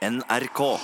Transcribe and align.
NRK. 0.00 0.78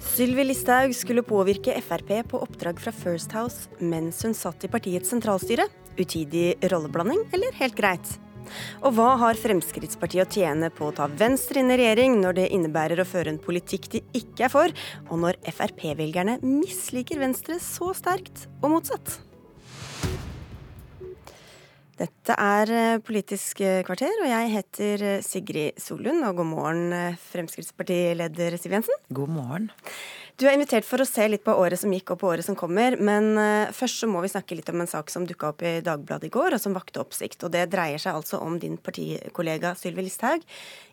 Sylvi 0.00 0.44
Listhaug 0.44 0.94
skulle 0.94 1.22
påvirke 1.22 1.76
Frp 1.78 2.10
på 2.26 2.42
oppdrag 2.42 2.82
fra 2.82 2.90
First 2.90 3.30
House 3.38 3.70
mens 3.78 4.24
hun 4.26 4.34
satt 4.34 4.66
i 4.66 4.72
partiets 4.72 5.14
sentralstyre. 5.14 5.68
Utidig 5.94 6.56
rolleblanding, 6.66 7.22
eller 7.38 7.54
helt 7.62 7.78
greit? 7.78 8.16
Og 8.82 8.96
hva 8.96 9.12
har 9.22 9.40
Fremskrittspartiet 9.40 10.26
å 10.26 10.40
tjene 10.40 10.70
på 10.74 10.88
å 10.88 10.96
ta 10.96 11.08
Venstre 11.10 11.62
inn 11.62 11.72
i 11.74 11.78
regjering 11.80 12.18
når 12.22 12.40
det 12.40 12.48
innebærer 12.56 13.02
å 13.02 13.08
føre 13.08 13.34
en 13.34 13.42
politikk 13.42 13.90
de 13.96 14.02
ikke 14.16 14.48
er 14.48 14.52
for, 14.52 14.74
og 15.10 15.22
når 15.26 15.40
Frp-velgerne 15.50 16.40
misliker 16.44 17.22
Venstre 17.22 17.60
så 17.62 17.92
sterkt, 17.96 18.46
og 18.62 18.76
motsatt? 18.76 19.18
Dette 21.96 22.34
er 22.36 22.70
eh, 22.76 22.98
Politisk 23.00 23.62
kvarter, 23.86 24.12
og 24.20 24.28
jeg 24.28 24.52
heter 24.52 25.04
eh, 25.14 25.22
Sigrid 25.24 25.80
Solund. 25.80 26.26
Og 26.28 26.42
god 26.42 26.50
morgen, 26.50 26.90
eh, 26.92 27.16
Fremskrittspartileder 27.32 28.58
Siv 28.60 28.76
Jensen. 28.76 29.00
God 29.16 29.32
morgen. 29.32 29.70
Du 30.36 30.44
er 30.44 30.52
invitert 30.52 30.84
for 30.84 31.00
å 31.00 31.06
se 31.08 31.24
litt 31.32 31.46
på 31.46 31.52
året 31.56 31.80
som 31.80 31.92
gikk 31.94 32.10
og 32.12 32.18
på 32.20 32.28
året 32.28 32.44
som 32.44 32.56
kommer. 32.58 32.98
Men 33.00 33.30
uh, 33.40 33.72
først 33.72 34.02
så 34.02 34.08
må 34.10 34.20
vi 34.20 34.28
snakke 34.28 34.58
litt 34.58 34.68
om 34.68 34.82
en 34.84 34.90
sak 34.90 35.08
som 35.08 35.24
dukka 35.24 35.54
opp 35.54 35.64
i 35.64 35.78
Dagbladet 35.84 36.28
i 36.28 36.32
går, 36.34 36.52
og 36.52 36.60
som 36.60 36.76
vakte 36.76 37.00
oppsikt. 37.00 37.46
Og 37.46 37.54
det 37.54 37.62
dreier 37.72 38.02
seg 38.02 38.18
altså 38.18 38.42
om 38.44 38.58
din 38.60 38.76
partikollega 38.76 39.72
Sylvi 39.80 40.04
Listhaug. 40.04 40.44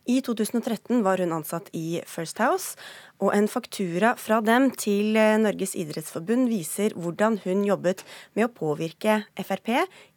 I 0.07 0.21
2013 0.23 1.03
var 1.03 1.19
hun 1.19 1.35
ansatt 1.35 1.67
i 1.75 1.99
First 2.07 2.39
House, 2.43 2.79
og 3.23 3.31
en 3.35 3.47
faktura 3.52 4.13
fra 4.19 4.41
dem 4.43 4.66
til 4.75 5.16
eh, 5.16 5.38
Norges 5.39 5.77
idrettsforbund 5.80 6.49
viser 6.52 6.91
hvordan 6.99 7.38
hun 7.45 7.61
jobbet 7.63 8.03
med 8.35 8.49
å 8.49 8.52
påvirke 8.52 9.21
Frp 9.39 9.71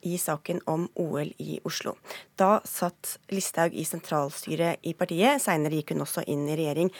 i 0.06 0.16
saken 0.18 0.64
om 0.70 0.88
OL 0.98 1.30
i 1.38 1.60
Oslo. 1.66 1.94
Da 2.34 2.58
satt 2.66 3.16
Listhaug 3.30 3.78
i 3.78 3.86
sentralstyret 3.86 4.82
i 4.82 4.96
partiet, 4.98 5.42
seinere 5.42 5.78
gikk 5.78 5.94
hun 5.94 6.02
også 6.06 6.26
inn 6.26 6.48
i 6.50 6.58
regjering. 6.58 6.90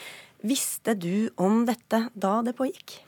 Visste 0.45 0.93
du 0.93 1.29
om 1.41 1.63
dette 1.65 2.07
da 2.13 2.39
det 2.45 2.53
pågikk? 2.57 2.99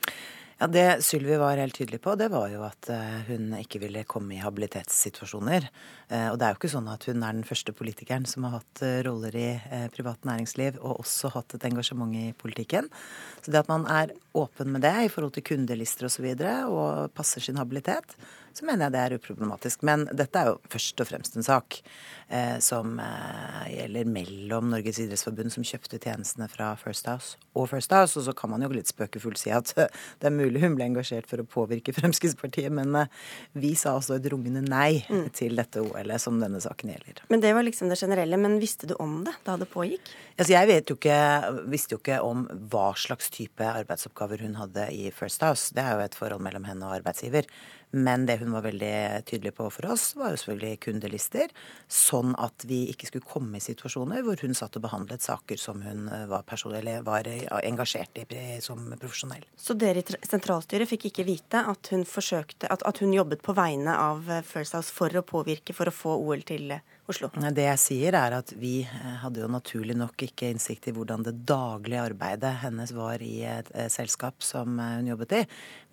Ja, 0.60 0.66
Det 0.66 1.02
Sylvi 1.04 1.38
var 1.40 1.56
helt 1.56 1.72
tydelig 1.74 2.02
på, 2.04 2.12
det 2.20 2.26
var 2.28 2.50
jo 2.52 2.60
at 2.66 2.90
eh, 2.92 3.22
hun 3.30 3.54
ikke 3.56 3.78
ville 3.80 4.02
komme 4.04 4.34
i 4.36 4.42
habilitetssituasjoner. 4.42 5.64
Eh, 6.12 6.26
og 6.28 6.36
det 6.36 6.44
er 6.44 6.52
jo 6.52 6.58
ikke 6.58 6.72
sånn 6.74 6.90
at 6.92 7.06
hun 7.08 7.24
er 7.24 7.38
den 7.38 7.46
første 7.48 7.72
politikeren 7.72 8.26
som 8.28 8.44
har 8.44 8.58
hatt 8.58 8.82
eh, 8.84 8.98
roller 9.06 9.38
i 9.40 9.46
privat 9.94 10.28
næringsliv 10.28 10.76
og 10.82 11.00
også 11.00 11.30
hatt 11.32 11.56
et 11.56 11.64
engasjement 11.70 12.12
i 12.12 12.26
politikken. 12.36 12.90
Så 13.40 13.54
det 13.54 13.62
at 13.62 13.72
man 13.72 13.88
er 13.88 14.12
åpen 14.36 14.74
med 14.74 14.84
det 14.84 14.92
i 15.06 15.08
forhold 15.08 15.32
til 15.38 15.46
kundelister 15.48 16.04
osv. 16.04 16.10
Og, 16.10 16.16
så 16.18 16.26
videre, 16.28 16.54
og 16.68 17.16
passer 17.16 17.40
sin 17.40 17.56
habilitet, 17.56 18.12
så 18.52 18.66
mener 18.66 18.86
jeg 18.86 18.94
det 18.94 19.02
er 19.02 19.14
uproblematisk. 19.18 19.84
Men 19.86 20.06
dette 20.10 20.40
er 20.40 20.50
jo 20.50 20.58
først 20.72 21.02
og 21.02 21.08
fremst 21.08 21.36
en 21.38 21.46
sak 21.46 21.78
eh, 22.28 22.56
som 22.64 22.98
eh, 23.02 23.66
gjelder 23.74 24.10
mellom 24.10 24.70
Norges 24.72 25.00
idrettsforbund, 25.02 25.52
som 25.54 25.66
kjøpte 25.66 26.00
tjenestene 26.02 26.48
fra 26.50 26.72
First 26.80 27.08
House, 27.10 27.38
og 27.54 27.70
First 27.72 27.94
House. 27.94 28.18
Og 28.18 28.26
så 28.26 28.34
kan 28.36 28.52
man 28.52 28.64
jo 28.64 28.70
litt 28.74 28.90
spøkefullt 28.90 29.40
si 29.40 29.52
at 29.54 29.72
det 30.20 30.30
er 30.30 30.34
mulig 30.34 30.62
hun 30.64 30.76
ble 30.78 30.88
engasjert 30.90 31.28
for 31.30 31.42
å 31.42 31.48
påvirke 31.48 31.94
Fremskrittspartiet, 31.98 32.72
men 32.74 32.96
eh, 33.02 33.10
vi 33.60 33.74
sa 33.78 33.96
altså 33.98 34.18
et 34.18 34.30
rungende 34.32 34.64
nei 34.66 35.02
mm. 35.06 35.28
til 35.36 35.58
dette 35.60 35.84
OL-et 35.84 36.22
som 36.22 36.40
denne 36.42 36.62
saken 36.62 36.94
gjelder. 36.94 37.24
Men 37.32 37.44
det 37.44 37.54
var 37.56 37.66
liksom 37.66 37.92
det 37.92 38.00
generelle. 38.00 38.40
Men 38.40 38.58
visste 38.62 38.90
du 38.90 38.96
om 39.00 39.20
det 39.26 39.36
da 39.46 39.56
det 39.60 39.70
pågikk? 39.70 40.12
Altså, 40.36 40.54
jeg 40.54 40.70
vet 40.70 40.90
jo 40.90 40.96
ikke, 40.96 41.20
visste 41.70 41.96
jo 41.96 42.00
ikke 42.00 42.20
om 42.24 42.46
hva 42.72 42.90
slags 42.98 43.30
type 43.32 43.66
arbeidsoppgaver 43.66 44.42
hun 44.46 44.56
hadde 44.60 44.86
i 44.94 45.10
First 45.14 45.44
House. 45.44 45.74
Det 45.76 45.84
er 45.84 45.98
jo 45.98 46.06
et 46.06 46.16
forhold 46.16 46.42
mellom 46.44 46.64
henne 46.68 46.86
og 46.88 46.96
arbeidsgiver. 47.00 47.48
Men 47.90 48.26
det 48.26 48.36
hun 48.40 48.52
var 48.54 48.62
veldig 48.62 49.24
tydelig 49.26 49.54
på 49.56 49.66
for 49.74 49.90
oss, 49.90 50.12
var 50.18 50.30
jo 50.30 50.40
selvfølgelig 50.42 50.80
kundelister. 50.84 51.50
Sånn 51.90 52.36
at 52.38 52.66
vi 52.68 52.84
ikke 52.92 53.08
skulle 53.08 53.26
komme 53.26 53.58
i 53.58 53.64
situasjoner 53.64 54.22
hvor 54.26 54.38
hun 54.44 54.54
satt 54.54 54.78
og 54.78 54.84
behandlet 54.84 55.24
saker 55.24 55.58
som 55.58 55.82
hun 55.82 56.06
eh, 56.12 56.26
var, 56.30 56.46
var 57.06 57.30
engasjert 57.64 58.22
i 58.22 58.60
som 58.62 58.92
profesjonell. 59.00 59.44
Så 59.58 59.74
dere 59.78 60.04
i 60.04 60.20
sentralstyret 60.28 60.90
fikk 60.90 61.08
ikke 61.10 61.26
vite 61.26 61.64
at 61.66 61.90
hun, 61.90 62.06
forsøkte, 62.06 62.70
at, 62.70 62.86
at 62.86 63.02
hun 63.02 63.14
jobbet 63.16 63.42
på 63.42 63.56
vegne 63.58 63.96
av 63.96 64.30
eh, 64.30 64.46
First 64.46 64.78
House 64.78 64.94
for 64.94 65.10
å 65.18 65.26
påvirke, 65.26 65.74
for 65.74 65.90
å 65.90 65.94
få 65.94 66.14
OL 66.20 66.46
til 66.46 66.76
Oslo? 67.10 67.30
Det 67.34 67.66
jeg 67.66 67.80
sier 67.82 68.16
er 68.18 68.36
at 68.38 68.52
vi 68.58 68.80
eh, 68.86 69.12
hadde 69.22 69.42
jo 69.42 69.50
naturlig 69.50 69.96
nok 69.98 70.24
ikke 70.28 70.50
innsikt 70.54 70.88
i 70.90 70.94
hvordan 70.96 71.24
det 71.26 71.34
daglige 71.48 72.04
arbeidet 72.10 72.54
hennes 72.62 72.94
var 72.96 73.22
i 73.24 73.42
et 73.48 73.70
selskap 73.92 74.42
som 74.44 74.78
hun 74.80 75.10
jobbet 75.10 75.36
i. 75.40 75.44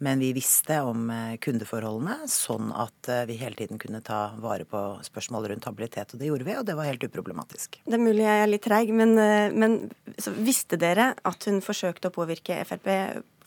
Men 0.06 0.22
vi 0.22 0.32
visste 0.38 0.80
om 0.86 1.08
kundeforholdene, 1.42 2.28
sånn 2.30 2.70
at 2.78 3.10
vi 3.30 3.40
hele 3.40 3.58
tiden 3.58 3.82
kunne 3.82 4.04
ta 4.06 4.36
vare 4.42 4.68
på 4.70 4.82
spørsmål 5.06 5.50
rundt 5.52 5.66
habilitet. 5.66 6.14
Og 6.14 6.22
det 6.22 6.30
gjorde 6.30 6.46
vi, 6.46 6.58
og 6.60 6.68
det 6.68 6.76
var 6.78 6.90
helt 6.90 7.08
uproblematisk. 7.08 7.80
Det 7.82 7.98
er 7.98 8.04
mulig 8.04 8.28
jeg 8.28 8.44
er 8.44 8.52
litt 8.52 8.68
treig, 8.68 8.94
men, 8.94 9.18
men 9.58 9.80
visste 10.38 10.78
dere 10.78 11.16
at 11.26 11.50
hun 11.50 11.64
forsøkte 11.66 12.12
å 12.12 12.16
påvirke 12.20 12.62
Frp 12.70 12.94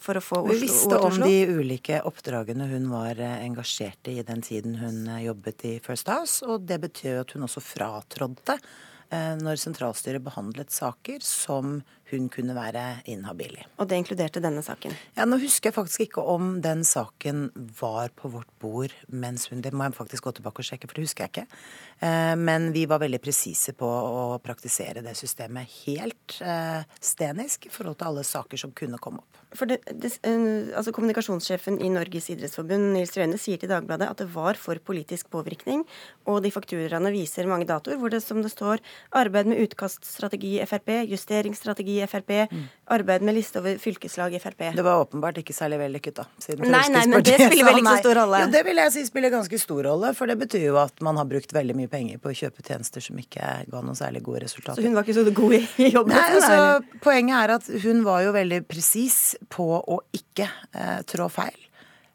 for 0.01 0.19
å 0.19 0.23
få 0.25 0.43
Oslo 0.43 0.55
Vi 0.55 0.63
visste 0.65 0.99
om 0.99 1.19
de 1.23 1.35
ulike 1.61 2.01
oppdragene 2.09 2.69
hun 2.71 2.89
var 2.93 3.21
eh, 3.21 3.41
engasjert 3.45 4.11
i 4.11 4.19
i 4.21 4.27
den 4.27 4.43
tiden 4.45 4.79
hun 4.81 5.05
eh, 5.09 5.25
jobbet 5.27 5.65
i 5.69 5.75
First 5.85 6.11
House, 6.13 6.45
og 6.47 6.67
det 6.69 6.81
betyr 6.83 7.23
at 7.23 7.35
hun 7.37 7.47
også 7.47 7.63
fratrådte 7.65 8.57
eh, 8.57 9.35
når 9.41 9.61
sentralstyret 9.61 10.25
behandlet 10.25 10.73
saker 10.75 11.21
som 11.25 11.81
hun 12.13 12.29
kunne 12.33 12.55
være 12.57 12.85
inhabil 13.11 13.57
i. 13.61 13.67
Og 13.81 13.89
det 13.91 14.01
inkluderte 14.01 14.43
denne 14.43 14.63
saken? 14.65 14.95
Ja, 15.17 15.27
Nå 15.29 15.39
husker 15.43 15.71
jeg 15.71 15.77
faktisk 15.77 16.05
ikke 16.07 16.25
om 16.25 16.59
den 16.65 16.85
saken 16.87 17.49
var 17.81 18.13
på 18.17 18.31
vårt 18.33 18.51
bord 18.61 18.95
mens 19.09 19.49
hun 19.51 19.61
Det 19.65 19.73
må 19.73 19.85
jeg 19.87 19.97
faktisk 19.97 20.25
gå 20.25 20.33
tilbake 20.37 20.63
og 20.63 20.67
sjekke, 20.67 20.89
for 20.89 20.99
det 20.99 21.07
husker 21.07 21.27
jeg 21.27 21.33
ikke. 21.35 21.59
Eh, 22.01 22.37
men 22.37 22.71
vi 22.73 22.87
var 22.91 23.03
veldig 23.03 23.21
presise 23.23 23.75
på 23.77 23.87
å 23.87 24.39
praktisere 24.43 25.05
det 25.05 25.17
systemet 25.19 25.69
helt 25.85 26.39
eh, 26.41 26.83
stenisk 27.01 27.69
i 27.69 27.73
forhold 27.73 27.99
til 28.01 28.11
alle 28.11 28.25
saker 28.27 28.61
som 28.61 28.75
kunne 28.77 29.01
komme 29.03 29.23
opp. 29.23 29.41
For 29.59 29.67
det, 29.67 29.81
det, 29.91 30.13
eh, 30.27 30.71
altså 30.79 30.95
Kommunikasjonssjefen 30.95 31.81
i 31.83 31.91
Norges 31.93 32.31
idrettsforbund 32.33 32.93
Nils 32.95 33.17
Røyne 33.19 33.39
sier 33.41 33.61
til 33.61 33.71
Dagbladet 33.73 34.09
at 34.11 34.23
det 34.23 34.29
var 34.35 34.59
for 34.61 34.79
politisk 34.85 35.31
påvirkning, 35.33 35.83
og 36.31 36.41
de 36.45 36.53
fakturaene 36.55 37.13
viser 37.15 37.49
mange 37.51 37.69
datoer 37.69 37.99
hvor 38.01 38.13
det 38.13 38.23
som 38.25 38.43
det 38.45 38.53
står 38.53 38.83
arbeid 39.19 39.51
med 39.51 39.61
utkaststrategi 39.67 40.57
Frp, 40.71 40.93
justeringsstrategi 41.11 42.00
Frp, 42.09 42.33
mm. 42.51 42.65
arbeid 42.97 43.25
med 43.27 43.37
liste 43.37 43.61
over 43.61 43.77
fylkeslag 43.83 44.35
i 44.37 44.41
Frp. 44.43 44.71
Det 44.77 44.85
var 44.87 45.03
åpenbart 45.03 45.41
ikke 45.43 45.55
særlig 45.57 45.81
vellykket, 45.83 46.21
da. 46.21 46.27
Nei, 46.63 46.83
nei, 46.93 47.05
men 47.11 47.25
det 47.27 47.37
spiller 47.37 47.69
vel 47.69 47.81
ikke 47.83 47.95
så 47.97 48.05
stor 48.05 48.21
rolle? 48.23 48.43
Jo, 48.45 48.51
det 48.55 48.65
vil 48.69 48.83
jeg 48.83 48.95
si 48.97 49.07
spiller 49.09 49.35
ganske 49.35 49.63
stor 49.63 49.83
rolle, 49.91 50.13
for 50.19 50.31
det 50.31 50.37
betyr 50.41 50.67
jo 50.69 50.81
at 50.83 51.05
man 51.05 51.21
har 51.21 51.29
brukt 51.31 51.55
veldig 51.57 51.79
mye 51.79 51.93
penger 51.93 52.21
på 52.23 52.33
å 52.33 52.37
kjøpe 52.43 52.65
tjenester 52.67 53.05
som 53.05 53.19
ikke 53.21 53.55
ga 53.71 53.83
noen 53.85 53.99
særlig 53.99 54.25
gode 54.27 54.45
resultater. 54.47 54.81
Så 54.81 54.89
hun 54.89 54.99
var 54.99 55.09
ikke 55.09 55.19
så 55.19 55.27
god 55.41 55.57
i 55.59 55.91
jobben? 55.97 56.15
Nei, 56.17 56.29
altså, 56.37 57.01
poenget 57.05 57.41
er 57.41 57.57
at 57.57 57.73
hun 57.85 58.05
var 58.07 58.23
jo 58.27 58.37
veldig 58.37 58.63
presis 58.71 59.19
på 59.53 59.73
å 59.81 60.01
ikke 60.17 60.49
eh, 60.73 61.01
trå 61.11 61.29
feil. 61.33 61.67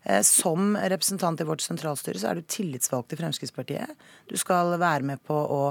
Eh, 0.06 0.22
som 0.22 0.78
representant 0.78 1.42
i 1.42 1.48
vårt 1.48 1.64
sentralstyre 1.66 2.22
så 2.22 2.30
er 2.30 2.40
du 2.40 2.46
tillitsvalgt 2.50 3.16
i 3.16 3.20
Fremskrittspartiet. 3.20 4.08
Du 4.30 4.38
skal 4.38 4.76
være 4.78 5.08
med 5.08 5.24
på 5.26 5.34
å 5.34 5.62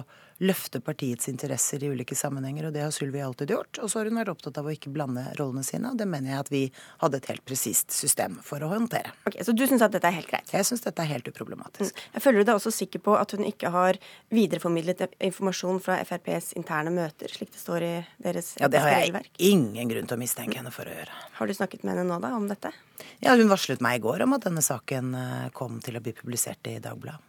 løfte 0.43 0.81
partiets 0.83 1.29
interesser 1.31 1.85
i 1.85 1.91
ulike 1.93 2.17
sammenhenger, 2.19 2.69
og 2.69 2.75
det 2.75 2.83
har 2.85 2.93
Sylvi 2.95 3.21
alltid 3.23 3.53
gjort. 3.55 3.79
Og 3.83 3.91
så 3.91 4.01
har 4.01 4.11
hun 4.11 4.19
vært 4.19 4.33
opptatt 4.33 4.59
av 4.61 4.69
å 4.69 4.73
ikke 4.75 4.93
blande 4.95 5.25
rollene 5.39 5.65
sine, 5.67 5.93
og 5.93 6.01
det 6.01 6.09
mener 6.11 6.33
jeg 6.33 6.43
at 6.43 6.51
vi 6.53 6.63
hadde 7.03 7.21
et 7.21 7.29
helt 7.31 7.45
presist 7.47 7.95
system 7.95 8.39
for 8.45 8.65
å 8.65 8.71
håndtere. 8.73 9.13
Ok, 9.29 9.39
Så 9.47 9.55
du 9.57 9.65
syns 9.69 9.85
at 9.85 9.95
dette 9.95 10.09
er 10.11 10.17
helt 10.19 10.31
greit? 10.31 10.51
Jeg 10.55 10.67
syns 10.69 10.85
dette 10.87 11.05
er 11.05 11.11
helt 11.13 11.29
uproblematisk. 11.31 11.95
Mm. 11.95 12.09
Jeg 12.17 12.25
føler 12.27 12.43
du 12.43 12.49
deg 12.51 12.61
også 12.61 12.75
sikker 12.75 13.05
på 13.05 13.17
at 13.19 13.37
hun 13.37 13.45
ikke 13.47 13.71
har 13.75 14.01
videreformidlet 14.35 15.05
informasjon 15.19 15.81
fra 15.85 16.01
FrPs 16.05 16.55
interne 16.59 16.93
møter, 16.95 17.31
slik 17.31 17.53
det 17.55 17.61
står 17.63 17.87
i 17.87 17.93
deres 18.25 18.55
Ja, 18.61 18.71
det 18.73 18.83
har 18.83 18.97
jeg 18.99 19.25
ingen 19.39 19.91
grunn 19.91 20.11
til 20.11 20.19
å 20.19 20.23
mistenke 20.23 20.59
henne 20.59 20.73
for 20.75 20.89
å 20.89 20.97
gjøre. 20.97 21.21
Har 21.39 21.51
du 21.51 21.55
snakket 21.55 21.85
med 21.85 21.95
henne 21.95 22.09
nå, 22.09 22.19
da, 22.23 22.35
om 22.37 22.49
dette? 22.51 22.73
Ja, 23.23 23.35
hun 23.35 23.51
varslet 23.51 23.83
meg 23.85 23.99
i 24.01 24.05
går 24.05 24.25
om 24.27 24.37
at 24.37 24.47
denne 24.47 24.63
saken 24.65 25.15
eh, 25.19 25.47
kom 25.57 25.81
til 25.85 25.99
å 25.99 26.03
bli 26.05 26.15
publisert 26.17 26.71
i 26.71 26.79
Dagbladet. 26.83 27.23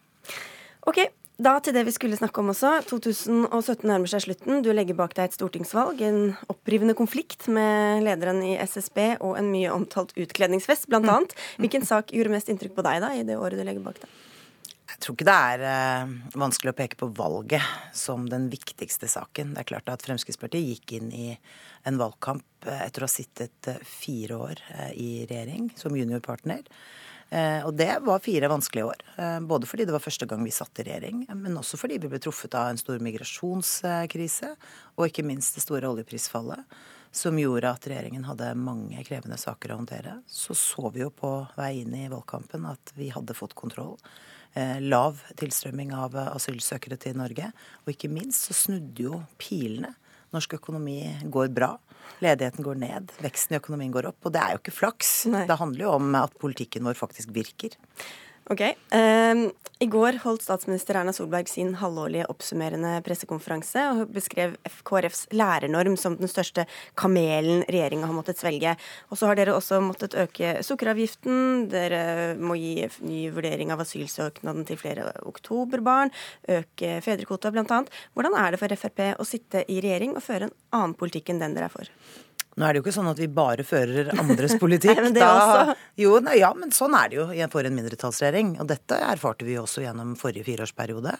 Ok, 0.86 1.00
da 1.36 1.58
til 1.60 1.76
det 1.76 1.84
vi 1.88 1.94
skulle 1.96 2.18
snakke 2.18 2.40
om 2.40 2.52
også. 2.54 2.72
2017 2.88 3.84
nærmer 3.90 4.08
seg 4.08 4.24
slutten. 4.24 4.62
Du 4.64 4.70
legger 4.72 4.96
bak 4.98 5.16
deg 5.18 5.30
et 5.30 5.36
stortingsvalg, 5.36 6.00
en 6.08 6.22
opprivende 6.52 6.96
konflikt 6.98 7.50
med 7.52 8.06
lederen 8.06 8.40
i 8.46 8.54
SSB 8.62 9.18
og 9.18 9.36
en 9.40 9.50
mye 9.52 9.74
omtalt 9.74 10.16
utkledningsfest, 10.16 10.88
blant 10.92 11.08
mm. 11.08 11.12
annet. 11.16 11.36
Hvilken 11.60 11.88
sak 11.88 12.16
gjorde 12.16 12.32
mest 12.38 12.52
inntrykk 12.52 12.78
på 12.78 12.86
deg 12.88 13.04
da, 13.04 13.12
i 13.12 13.26
det 13.28 13.36
året 13.36 13.60
du 13.60 13.68
legger 13.68 13.84
bak 13.84 14.00
deg? 14.04 14.16
Jeg 14.86 15.02
tror 15.02 15.16
ikke 15.18 15.28
det 15.28 15.38
er 15.52 15.64
uh, 15.68 16.12
vanskelig 16.40 16.72
å 16.72 16.78
peke 16.78 16.98
på 17.02 17.10
valget 17.18 17.72
som 17.98 18.30
den 18.32 18.48
viktigste 18.52 19.10
saken. 19.12 19.56
Det 19.56 19.66
er 19.66 19.72
klart 19.74 19.90
at 19.92 20.06
Fremskrittspartiet 20.06 20.70
gikk 20.70 20.94
inn 21.02 21.10
i 21.12 21.34
en 21.90 22.00
valgkamp 22.00 22.70
uh, 22.70 22.78
etter 22.86 23.04
å 23.04 23.10
ha 23.10 23.12
sittet 23.12 23.72
uh, 23.74 23.82
fire 23.84 24.40
år 24.40 24.62
i 24.94 25.26
regjering 25.28 25.68
som 25.76 25.98
juniorpartner. 26.00 26.64
Eh, 27.30 27.66
og 27.66 27.74
det 27.74 27.90
var 28.06 28.22
fire 28.24 28.50
vanskelige 28.52 28.86
år. 28.86 29.06
Eh, 29.18 29.40
både 29.40 29.68
fordi 29.68 29.88
det 29.88 29.96
var 29.96 30.04
første 30.04 30.28
gang 30.30 30.44
vi 30.46 30.54
satt 30.54 30.80
i 30.80 30.86
regjering, 30.86 31.26
men 31.34 31.58
også 31.58 31.80
fordi 31.82 31.98
vi 32.02 32.12
ble 32.12 32.20
truffet 32.22 32.54
av 32.58 32.70
en 32.70 32.80
stor 32.80 33.02
migrasjonskrise, 33.04 34.52
og 34.96 35.08
ikke 35.08 35.26
minst 35.26 35.58
det 35.58 35.66
store 35.66 35.90
oljeprisfallet. 35.90 36.66
som 37.16 37.38
gjorde 37.40 37.70
at 37.72 37.86
regjeringen 37.88 38.26
hadde 38.28 38.50
mange 38.60 39.00
krevende 39.08 39.38
saker 39.40 39.72
å 39.72 39.78
håndtere. 39.78 40.18
Så 40.28 40.52
så 40.52 40.90
vi 40.92 41.00
jo 41.00 41.08
på 41.10 41.30
vei 41.56 41.78
inn 41.80 41.94
i 41.96 42.10
valgkampen 42.12 42.66
at 42.68 42.92
vi 42.94 43.08
hadde 43.08 43.32
fått 43.32 43.56
kontroll. 43.56 43.96
Eh, 44.52 44.82
lav 44.82 45.22
tilstrømming 45.40 45.94
av 45.96 46.18
asylsøkere 46.26 46.98
til 47.00 47.16
Norge. 47.16 47.54
Og 47.86 47.94
ikke 47.94 48.12
minst 48.12 48.50
så 48.50 48.58
snudde 48.66 49.08
jo 49.08 49.22
pilene. 49.40 49.94
Norsk 50.34 50.58
økonomi 50.58 51.00
går 51.32 51.52
bra. 51.56 51.76
Ledigheten 52.24 52.66
går 52.66 52.78
ned, 52.80 53.14
veksten 53.24 53.56
i 53.56 53.60
økonomien 53.60 53.94
går 53.94 54.10
opp. 54.12 54.20
Og 54.28 54.34
det 54.36 54.42
er 54.42 54.56
jo 54.56 54.62
ikke 54.62 54.76
flaks. 54.76 55.14
Nei. 55.32 55.46
Det 55.50 55.58
handler 55.60 55.88
jo 55.88 55.96
om 55.98 56.16
at 56.20 56.36
politikken 56.42 56.88
vår 56.88 56.98
faktisk 57.00 57.34
virker. 57.36 57.76
Ok. 58.54 58.62
Uh, 58.94 59.50
I 59.82 59.88
går 59.90 60.20
holdt 60.22 60.44
statsminister 60.46 61.00
Erna 61.00 61.12
Solberg 61.14 61.50
sin 61.50 61.72
halvårlige 61.80 62.28
oppsummerende 62.30 62.92
pressekonferanse 63.04 63.82
og 63.90 64.12
beskrev 64.14 64.54
KrFs 64.86 65.26
lærernorm 65.34 65.98
som 65.98 66.14
den 66.20 66.30
største 66.32 66.68
kamelen 67.00 67.64
regjeringa 67.66 68.06
har 68.06 68.16
måttet 68.16 68.40
svelge. 68.40 68.76
Og 69.10 69.20
så 69.20 69.32
har 69.32 69.40
dere 69.40 69.56
også 69.58 69.82
måttet 69.84 70.16
øke 70.22 70.54
sukkeravgiften, 70.64 71.66
dere 71.74 72.04
må 72.38 72.56
gi 72.62 72.86
ny 73.02 73.26
vurdering 73.34 73.74
av 73.74 73.82
asylsøknaden 73.84 74.70
til 74.70 74.80
flere 74.80 75.10
oktoberbarn, 75.26 76.14
øke 76.60 77.00
fedrekvota 77.04 77.52
bl.a. 77.52 77.82
Hvordan 78.14 78.40
er 78.46 78.54
det 78.54 78.62
for 78.62 78.78
Frp 78.80 79.04
å 79.18 79.28
sitte 79.28 79.66
i 79.66 79.82
regjering 79.82 80.16
og 80.16 80.24
føre 80.24 80.52
en 80.52 80.56
annen 80.70 80.96
politikk 81.02 81.34
enn 81.34 81.42
den 81.42 81.58
dere 81.58 81.72
er 81.72 81.78
for? 81.80 81.92
Nå 82.56 82.64
er 82.64 82.72
det 82.72 82.80
jo 82.80 82.86
ikke 82.86 82.96
sånn 82.96 83.12
at 83.12 83.20
vi 83.20 83.28
bare 83.28 83.66
fører 83.68 84.14
andres 84.16 84.56
politikk. 84.64 84.96
nei, 84.96 85.08
men 85.10 85.18
det 85.18 85.24
da, 85.26 85.32
også. 85.42 85.76
Jo, 86.00 86.14
nei, 86.24 86.38
ja, 86.40 86.54
men 86.56 86.72
sånn 86.76 86.96
er 86.96 87.12
det 87.12 87.20
jo 87.20 87.50
for 87.52 87.68
en 87.68 87.76
mindretallsregjering. 87.76 88.56
Og 88.64 88.70
dette 88.72 89.00
erfarte 89.10 89.48
vi 89.48 89.58
også 89.60 89.84
gjennom 89.84 90.16
forrige 90.20 90.48
fireårsperiode. 90.48 91.18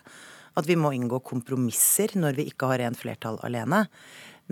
At 0.56 0.70
vi 0.70 0.78
må 0.80 0.94
inngå 0.96 1.20
kompromisser 1.28 2.16
når 2.16 2.40
vi 2.40 2.48
ikke 2.54 2.72
har 2.72 2.80
rent 2.86 3.02
flertall 3.02 3.42
alene. 3.44 3.84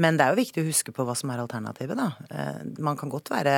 Men 0.02 0.18
det 0.18 0.26
er 0.26 0.34
jo 0.34 0.42
viktig 0.42 0.64
å 0.64 0.68
huske 0.68 0.94
på 0.96 1.06
hva 1.06 1.14
som 1.16 1.30
er 1.30 1.42
alternativet, 1.44 2.00
da. 2.00 2.10
Eh, 2.34 2.62
man 2.82 2.98
kan 2.98 3.12
godt 3.14 3.30
være 3.30 3.58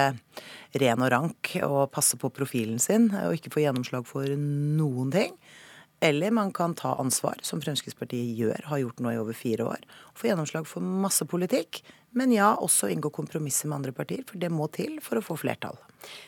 ren 0.82 1.06
og 1.06 1.12
rank 1.14 1.54
og 1.64 1.86
passe 1.96 2.20
på 2.20 2.30
profilen 2.36 2.82
sin 2.84 3.08
og 3.24 3.38
ikke 3.38 3.54
få 3.54 3.64
gjennomslag 3.64 4.08
for 4.10 4.28
noen 4.36 5.14
ting. 5.16 5.38
Eller 6.06 6.32
man 6.32 6.52
kan 6.54 6.76
ta 6.78 6.94
ansvar, 7.02 7.40
som 7.42 7.62
Fremskrittspartiet 7.62 8.38
gjør, 8.38 8.60
har 8.70 8.78
gjort 8.78 9.00
nå 9.02 9.10
i 9.16 9.18
over 9.18 9.34
fire 9.34 9.66
år. 9.66 9.86
og 10.12 10.20
Få 10.20 10.28
gjennomslag 10.30 10.68
for 10.70 10.86
masse 10.86 11.26
politikk, 11.26 11.80
men 12.14 12.32
ja, 12.36 12.52
også 12.62 12.92
inngå 12.94 13.10
kompromisser 13.10 13.72
med 13.72 13.80
andre 13.80 13.94
partier, 13.96 14.22
for 14.30 14.38
det 14.38 14.52
må 14.54 14.68
til 14.76 15.00
for 15.02 15.18
å 15.18 15.24
få 15.26 15.40
flertall. 15.42 15.80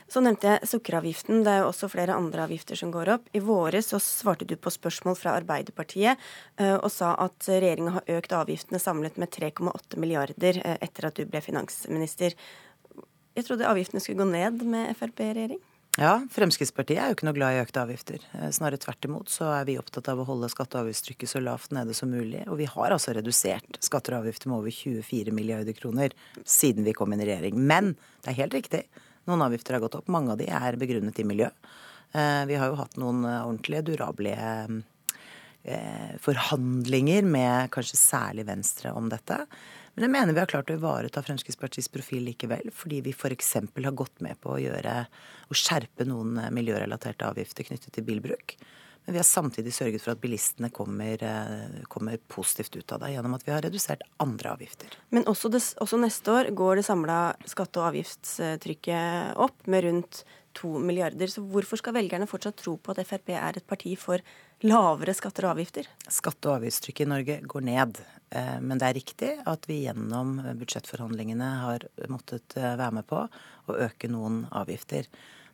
Så 0.10 0.24
nevnte 0.26 0.50
jeg 0.50 0.72
sukkeravgiften. 0.72 1.44
Det 1.46 1.54
er 1.54 1.62
jo 1.62 1.70
også 1.70 1.92
flere 1.94 2.18
andre 2.18 2.48
avgifter 2.48 2.80
som 2.80 2.90
går 2.96 3.14
opp. 3.20 3.30
I 3.38 3.44
våre 3.46 3.84
så 3.86 4.02
svarte 4.02 4.50
du 4.50 4.56
på 4.58 4.74
spørsmål 4.74 5.20
fra 5.20 5.38
Arbeiderpartiet 5.38 6.18
eh, 6.58 6.74
og 6.74 6.90
sa 6.92 7.14
at 7.28 7.46
regjeringa 7.46 8.00
har 8.00 8.12
økt 8.18 8.34
avgiftene 8.34 8.82
samlet 8.82 9.22
med 9.22 9.30
3,8 9.38 10.02
milliarder 10.02 10.58
eh, 10.64 10.82
etter 10.90 11.12
at 11.12 11.22
du 11.22 11.30
ble 11.30 11.46
finansminister. 11.46 12.34
Jeg 13.38 13.46
trodde 13.46 13.70
avgiftene 13.70 14.02
skulle 14.02 14.26
gå 14.26 14.32
ned 14.34 14.66
med 14.66 14.96
Frp 14.98 15.22
i 15.22 15.34
regjering? 15.38 15.67
Ja, 15.98 16.20
Fremskrittspartiet 16.30 17.00
er 17.02 17.10
jo 17.10 17.16
ikke 17.16 17.26
noe 17.26 17.34
glad 17.34 17.56
i 17.56 17.62
økte 17.64 17.82
avgifter. 17.82 18.22
Eh, 18.38 18.52
snarere 18.54 18.78
tvert 18.78 19.06
imot 19.08 19.32
så 19.34 19.48
er 19.56 19.64
vi 19.66 19.80
opptatt 19.82 20.06
av 20.12 20.20
å 20.22 20.28
holde 20.28 20.50
skatte- 20.54 20.78
og 20.78 20.86
avgiftstrykket 20.86 21.32
så 21.32 21.40
lavt 21.42 21.72
nede 21.74 21.96
som 21.98 22.12
mulig. 22.14 22.44
Og 22.46 22.60
vi 22.60 22.68
har 22.70 22.94
altså 22.94 23.16
redusert 23.18 23.80
skatter 23.82 24.14
og 24.14 24.22
avgifter 24.22 24.52
med 24.52 24.60
over 24.60 24.70
24 24.70 25.34
milliarder 25.34 25.74
kroner 25.74 26.14
siden 26.46 26.86
vi 26.86 26.94
kom 26.94 27.16
inn 27.16 27.24
i 27.26 27.26
regjering. 27.26 27.58
Men 27.58 27.96
det 28.22 28.30
er 28.30 28.38
helt 28.44 28.54
riktig. 28.60 28.84
Noen 29.26 29.42
avgifter 29.48 29.74
har 29.74 29.82
gått 29.88 29.98
opp. 29.98 30.12
Mange 30.14 30.36
av 30.36 30.38
de 30.38 30.52
er 30.54 30.78
begrunnet 30.78 31.18
i 31.18 31.26
miljø. 31.26 31.50
Eh, 32.14 32.46
vi 32.46 32.62
har 32.62 32.70
jo 32.70 32.78
hatt 32.78 33.02
noen 33.02 33.26
ordentlige 33.26 33.88
durablige 33.90 34.54
eh, 35.66 36.14
forhandlinger 36.22 37.26
med 37.26 37.74
kanskje 37.74 37.98
særlig 37.98 38.46
Venstre 38.46 38.94
om 38.94 39.10
dette. 39.10 39.48
Men 39.98 40.06
jeg 40.06 40.14
mener 40.14 40.36
vi 40.38 40.42
har 40.44 40.50
klart 40.52 40.70
å 40.70 40.76
ivareta 40.78 41.24
Fremskrittspartiets 41.26 41.90
profil 41.90 42.28
likevel, 42.28 42.68
fordi 42.70 43.00
vi 43.08 43.16
f.eks. 43.18 43.56
har 43.58 43.96
gått 43.98 44.20
med 44.22 44.38
på 44.44 44.52
å 44.54 44.60
gjøre 44.62 45.00
å 45.50 45.58
skjerpe 45.58 46.06
noen 46.06 46.38
eh, 46.38 46.52
miljørelaterte 46.54 47.26
avgifter 47.26 47.66
knyttet 47.66 47.96
til 47.96 48.06
bilbruk. 48.06 48.54
Men 49.08 49.16
vi 49.16 49.22
har 49.24 49.26
samtidig 49.26 49.74
sørget 49.74 50.04
for 50.04 50.14
at 50.14 50.22
bilistene 50.22 50.70
kommer, 50.70 51.24
eh, 51.26 51.82
kommer 51.90 52.22
positivt 52.30 52.78
ut 52.78 52.94
av 52.94 53.02
det 53.02 53.16
gjennom 53.16 53.34
at 53.40 53.48
vi 53.48 53.56
har 53.56 53.66
redusert 53.66 54.06
andre 54.22 54.54
avgifter. 54.54 55.00
Men 55.10 55.26
også, 55.32 55.50
det, 55.50 55.64
også 55.82 55.98
neste 56.04 56.30
år 56.30 56.52
går 56.54 56.78
det 56.78 56.86
samla 56.86 57.20
skatte- 57.50 57.82
og 57.82 57.90
avgiftstrykket 57.90 59.34
opp 59.48 59.66
med 59.66 59.88
rundt 59.88 60.22
to 60.58 60.74
milliarder. 60.82 61.30
Så 61.32 61.44
hvorfor 61.46 61.80
skal 61.80 61.96
velgerne 61.98 62.28
fortsatt 62.30 62.58
tro 62.60 62.76
på 62.82 62.94
at 62.94 63.02
Frp 63.08 63.34
er 63.36 63.60
et 63.60 63.68
parti 63.70 63.94
for 64.00 64.24
lavere 64.66 65.16
skatter 65.18 65.48
og 65.48 65.56
avgifter? 65.56 65.90
Skatte- 66.10 66.50
og 66.50 66.60
avgiftstrykket 66.60 67.06
i 67.06 67.12
Norge 67.14 67.40
går 67.46 67.66
ned. 67.70 68.02
Eh, 68.30 68.58
men 68.60 68.82
det 68.82 68.90
er 68.90 68.98
riktig 68.98 69.32
at 69.48 69.68
vi 69.70 69.84
gjennom 69.86 70.38
budsjettforhandlingene 70.60 71.50
har 71.64 71.88
måttet 72.12 72.58
eh, 72.58 72.76
være 72.76 73.00
med 73.00 73.08
på 73.08 73.24
å 73.24 73.78
øke 73.88 74.10
noen 74.12 74.46
avgifter. 74.52 75.08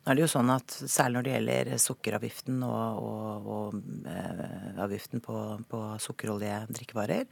Nå 0.04 0.12
er 0.12 0.18
det 0.20 0.26
jo 0.26 0.32
sånn 0.34 0.50
at 0.52 0.74
Særlig 0.84 1.16
når 1.16 1.26
det 1.26 1.36
gjelder 1.36 1.70
sukkeravgiften 1.80 2.64
og, 2.68 3.04
og, 3.04 3.52
og 3.58 4.08
eh, 4.10 4.82
avgiften 4.84 5.24
på, 5.24 5.38
på 5.70 5.84
sukkerholdige 6.04 6.64
drikkevarer, 6.74 7.30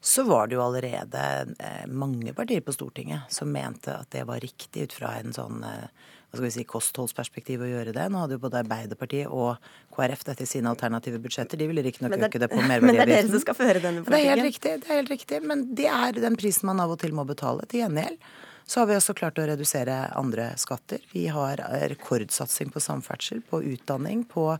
så 0.00 0.22
var 0.22 0.46
det 0.46 0.54
jo 0.54 0.62
allerede 0.62 1.22
eh, 1.58 1.86
mange 1.86 2.32
partier 2.34 2.62
på 2.62 2.72
Stortinget 2.72 3.32
som 3.34 3.50
mente 3.52 3.96
at 3.96 4.10
det 4.14 4.22
var 4.28 4.40
riktig 4.40 4.86
ut 4.86 4.94
fra 4.94 5.16
en 5.18 5.34
sånn 5.34 5.64
eh, 5.66 5.88
hva 6.28 6.36
skal 6.36 6.44
vi 6.44 6.52
si, 6.52 6.64
kostholdsperspektiv 6.68 7.62
å 7.64 7.68
gjøre 7.70 7.94
det. 7.96 8.04
Nå 8.12 8.20
hadde 8.20 8.36
jo 8.36 8.42
både 8.42 8.60
Arbeiderpartiet 8.60 9.30
og 9.32 9.56
KrF 9.96 10.26
dette 10.28 10.44
i 10.44 10.50
sine 10.50 10.68
alternative 10.68 11.20
budsjetter. 11.24 11.56
De 11.56 11.68
ville 11.70 11.84
riktignok 11.86 12.18
øke 12.18 12.40
det 12.42 12.50
på 12.52 12.58
merverdiavgiften. 12.60 12.84
Men 12.84 12.98
det 12.98 13.06
er 13.06 13.12
dere 13.14 13.30
som 13.32 13.44
skal 13.46 13.56
føre 13.56 13.80
denne 13.80 14.02
politikken? 14.04 14.12
Det 14.12 14.18
er 14.20 14.34
helt 14.34 14.44
riktig. 14.44 14.74
det 14.82 14.90
er 14.90 15.00
helt 15.00 15.14
riktig, 15.14 15.40
Men 15.48 15.64
det 15.80 15.88
er 15.88 16.20
den 16.20 16.36
prisen 16.36 16.68
man 16.68 16.84
av 16.84 16.92
og 16.92 17.00
til 17.00 17.16
må 17.16 17.24
betale. 17.28 17.64
Til 17.70 17.86
gjengjeld 17.86 18.20
så 18.68 18.82
har 18.82 18.90
vi 18.90 18.98
også 18.98 19.14
klart 19.16 19.40
å 19.40 19.46
redusere 19.48 19.96
andre 20.20 20.50
skatter. 20.60 21.00
Vi 21.14 21.24
har 21.32 21.62
rekordsatsing 21.88 22.74
på 22.74 22.82
samferdsel, 22.84 23.40
på 23.40 23.62
utdanning, 23.64 24.26
på 24.28 24.50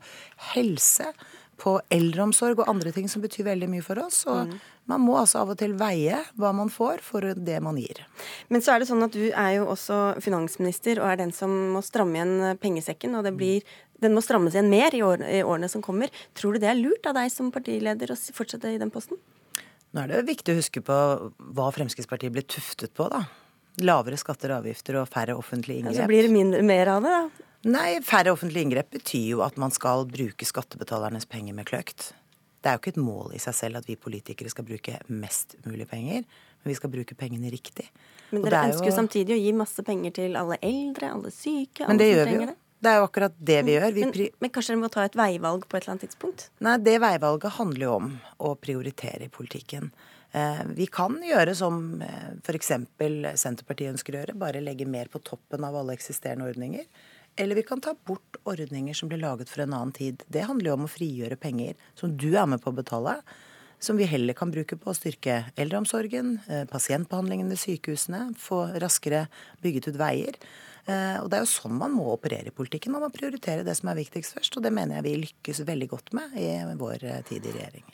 helse 0.54 1.10
på 1.58 1.74
eldreomsorg 1.94 2.62
og 2.62 2.70
andre 2.70 2.92
ting 2.94 3.08
som 3.10 3.22
betyr 3.24 3.48
veldig 3.50 3.68
mye 3.72 3.84
for 3.84 4.00
oss. 4.02 4.22
Og 4.30 4.48
mm. 4.48 4.54
man 4.92 5.02
må 5.04 5.16
altså 5.20 5.42
av 5.42 5.52
og 5.54 5.58
til 5.60 5.74
veie 5.78 6.20
hva 6.38 6.52
man 6.56 6.70
får 6.72 7.02
for 7.04 7.26
det 7.34 7.58
man 7.64 7.80
gir. 7.80 8.04
Men 8.52 8.64
så 8.64 8.74
er 8.74 8.82
det 8.82 8.90
sånn 8.90 9.04
at 9.06 9.16
du 9.16 9.28
er 9.28 9.52
jo 9.58 9.68
også 9.74 10.18
finansminister 10.24 11.02
og 11.02 11.10
er 11.10 11.22
den 11.22 11.34
som 11.36 11.54
må 11.74 11.82
stramme 11.86 12.20
igjen 12.20 12.60
pengesekken. 12.62 13.16
Og 13.18 13.26
det 13.26 13.34
blir, 13.38 13.66
den 14.02 14.14
må 14.16 14.22
strammes 14.24 14.56
igjen 14.56 14.70
mer 14.72 14.94
i, 14.94 15.02
år, 15.04 15.24
i 15.26 15.42
årene 15.42 15.70
som 15.72 15.84
kommer. 15.84 16.12
Tror 16.38 16.54
du 16.54 16.62
det 16.62 16.70
er 16.72 16.78
lurt 16.78 17.10
av 17.10 17.18
deg 17.18 17.32
som 17.34 17.50
partileder 17.54 18.14
å 18.14 18.20
fortsette 18.38 18.74
i 18.74 18.80
den 18.80 18.94
posten? 18.94 19.20
Nå 19.96 20.04
er 20.04 20.12
det 20.12 20.24
viktig 20.28 20.52
å 20.52 20.58
huske 20.58 20.82
på 20.84 20.96
hva 21.56 21.68
Fremskrittspartiet 21.72 22.32
ble 22.34 22.44
tuftet 22.44 22.92
på, 22.96 23.08
da. 23.08 23.24
Lavere 23.78 24.18
skatter 24.20 24.52
og 24.52 24.64
avgifter 24.64 24.98
og 25.00 25.08
færre 25.08 25.36
offentlige 25.38 25.80
inngrep. 25.80 25.96
Ja, 25.96 26.04
så 26.04 26.10
blir 26.10 26.26
det 26.26 26.32
mindre, 26.34 26.64
mer 26.66 26.90
av 26.92 27.04
det, 27.06 27.14
da? 27.14 27.47
Nei, 27.66 27.98
færre 28.06 28.30
offentlige 28.30 28.68
inngrep 28.68 28.92
betyr 28.94 29.32
jo 29.32 29.42
at 29.42 29.56
man 29.58 29.72
skal 29.74 30.06
bruke 30.06 30.46
skattebetalernes 30.46 31.26
penger 31.26 31.56
med 31.56 31.66
kløkt. 31.66 32.12
Det 32.62 32.70
er 32.70 32.76
jo 32.76 32.82
ikke 32.82 32.94
et 32.94 33.02
mål 33.02 33.34
i 33.34 33.40
seg 33.42 33.54
selv 33.54 33.80
at 33.80 33.88
vi 33.88 33.96
politikere 33.98 34.50
skal 34.50 34.66
bruke 34.66 34.98
mest 35.10 35.56
mulig 35.66 35.88
penger, 35.90 36.22
men 36.62 36.70
vi 36.70 36.76
skal 36.78 36.90
bruke 36.92 37.16
pengene 37.18 37.50
riktig. 37.50 37.86
Men 38.30 38.46
dere 38.46 38.64
ønsker 38.70 38.90
jo 38.90 38.94
samtidig 38.94 39.34
å 39.34 39.40
gi 39.40 39.52
masse 39.56 39.82
penger 39.86 40.14
til 40.18 40.38
alle 40.38 40.58
eldre, 40.62 41.12
alle 41.14 41.34
syke, 41.34 41.84
alle 41.84 41.94
men 41.94 42.02
det 42.02 42.08
som 42.10 42.18
gjør 42.18 42.30
vi 42.30 42.38
jo. 42.38 42.56
Det 42.78 42.90
er 42.90 43.00
jo 43.00 43.06
akkurat 43.08 43.38
det 43.42 43.56
vi 43.66 43.74
gjør. 43.74 43.88
Vi 43.94 44.04
men, 44.06 44.12
men, 44.38 44.50
kanskje 44.54 44.74
dere 44.74 44.82
må 44.84 44.90
ta 44.94 45.02
et 45.08 45.16
veivalg 45.18 45.64
på 45.66 45.74
et 45.74 45.82
eller 45.82 45.96
annet 45.96 46.04
tidspunkt? 46.06 46.44
Nei, 46.62 46.76
det 46.86 46.94
veivalget 47.02 47.56
handler 47.56 47.84
jo 47.84 47.94
om 47.96 48.12
å 48.46 48.52
prioritere 48.54 49.26
i 49.26 49.32
politikken. 49.34 49.90
Eh, 50.30 50.62
vi 50.78 50.86
kan 50.92 51.16
gjøre 51.24 51.56
som 51.58 52.02
eh, 52.04 52.28
f.eks. 52.38 52.70
Senterpartiet 53.40 53.94
ønsker 53.96 54.14
å 54.14 54.20
gjøre, 54.20 54.36
bare 54.38 54.62
legge 54.62 54.86
mer 54.86 55.10
på 55.10 55.18
toppen 55.26 55.66
av 55.66 55.78
alle 55.80 55.96
eksisterende 55.98 56.46
ordninger. 56.46 56.86
Eller 57.40 57.54
vi 57.54 57.62
kan 57.62 57.80
ta 57.80 57.94
bort 58.04 58.36
ordninger 58.50 58.94
som 58.98 59.08
ble 59.10 59.20
laget 59.22 59.50
for 59.52 59.62
en 59.62 59.74
annen 59.76 59.94
tid. 59.94 60.24
Det 60.26 60.42
handler 60.48 60.72
jo 60.72 60.78
om 60.80 60.88
å 60.88 60.90
frigjøre 60.90 61.38
penger 61.38 61.76
som 61.94 62.16
du 62.18 62.32
er 62.32 62.48
med 62.50 62.58
på 62.64 62.72
å 62.72 62.74
betale. 62.74 63.14
Som 63.78 64.00
vi 64.00 64.08
heller 64.10 64.34
kan 64.34 64.50
bruke 64.50 64.74
på 64.74 64.90
å 64.90 64.96
styrke 64.96 65.44
eldreomsorgen, 65.54 66.40
eh, 66.50 66.64
pasientbehandlingen 66.66 67.48
ved 67.48 67.60
sykehusene, 67.62 68.34
få 68.34 68.74
raskere 68.82 69.28
bygget 69.62 69.86
ut 69.92 70.00
veier. 70.02 70.34
Eh, 70.88 71.18
og 71.20 71.28
Det 71.28 71.36
er 71.36 71.44
jo 71.44 71.50
sånn 71.50 71.76
man 71.76 71.92
må 71.92 72.06
operere 72.14 72.48
i 72.48 72.54
politikken. 72.54 72.94
Man 72.94 73.04
må 73.04 73.10
prioritere 73.12 73.66
det 73.66 73.74
som 73.76 73.90
er 73.92 73.98
viktigst 73.98 74.32
først. 74.38 74.56
Og 74.56 74.64
det 74.64 74.72
mener 74.72 74.98
jeg 74.98 75.04
vi 75.04 75.14
lykkes 75.26 75.60
veldig 75.68 75.88
godt 75.90 76.14
med 76.16 76.38
i 76.40 76.48
vår 76.80 77.04
eh, 77.04 77.20
tid 77.28 77.44
i 77.44 77.52
regjering. 77.52 77.84